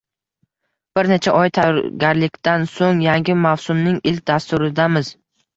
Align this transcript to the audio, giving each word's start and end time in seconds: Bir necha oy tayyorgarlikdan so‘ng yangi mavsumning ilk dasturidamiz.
Bir 0.99 1.09
necha 1.11 1.33
oy 1.41 1.51
tayyorgarlikdan 1.57 2.65
so‘ng 2.71 3.05
yangi 3.09 3.39
mavsumning 3.45 4.01
ilk 4.15 4.27
dasturidamiz. 4.33 5.15